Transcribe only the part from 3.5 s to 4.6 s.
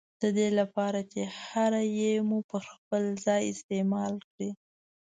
استعمال کړې